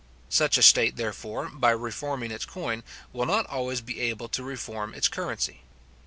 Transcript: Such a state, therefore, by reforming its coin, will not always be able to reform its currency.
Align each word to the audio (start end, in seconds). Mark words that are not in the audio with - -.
Such 0.29 0.57
a 0.57 0.63
state, 0.63 0.95
therefore, 0.95 1.49
by 1.49 1.69
reforming 1.69 2.31
its 2.31 2.43
coin, 2.43 2.83
will 3.13 3.27
not 3.27 3.45
always 3.45 3.81
be 3.81 3.99
able 4.01 4.29
to 4.29 4.43
reform 4.43 4.95
its 4.95 5.07
currency. 5.07 5.61